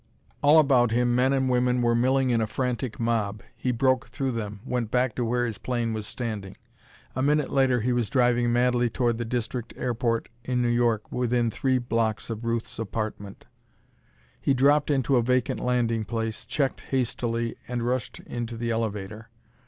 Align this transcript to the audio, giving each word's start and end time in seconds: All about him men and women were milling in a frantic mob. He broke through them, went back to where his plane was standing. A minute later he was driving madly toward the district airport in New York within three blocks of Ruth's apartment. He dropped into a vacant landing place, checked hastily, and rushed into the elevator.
All 0.41 0.57
about 0.57 0.89
him 0.89 1.13
men 1.13 1.31
and 1.31 1.47
women 1.47 1.83
were 1.83 1.93
milling 1.93 2.31
in 2.31 2.41
a 2.41 2.47
frantic 2.47 2.99
mob. 2.99 3.43
He 3.55 3.71
broke 3.71 4.07
through 4.07 4.31
them, 4.31 4.59
went 4.65 4.89
back 4.89 5.13
to 5.13 5.23
where 5.23 5.45
his 5.45 5.59
plane 5.59 5.93
was 5.93 6.07
standing. 6.07 6.57
A 7.15 7.21
minute 7.21 7.51
later 7.51 7.81
he 7.81 7.93
was 7.93 8.09
driving 8.09 8.51
madly 8.51 8.89
toward 8.89 9.19
the 9.19 9.25
district 9.25 9.75
airport 9.77 10.27
in 10.43 10.59
New 10.59 10.69
York 10.69 11.11
within 11.11 11.51
three 11.51 11.77
blocks 11.77 12.31
of 12.31 12.45
Ruth's 12.45 12.79
apartment. 12.79 13.45
He 14.41 14.55
dropped 14.55 14.89
into 14.89 15.17
a 15.17 15.21
vacant 15.21 15.59
landing 15.59 16.03
place, 16.05 16.47
checked 16.47 16.81
hastily, 16.89 17.55
and 17.67 17.85
rushed 17.85 18.17
into 18.21 18.57
the 18.57 18.71
elevator. 18.71 19.29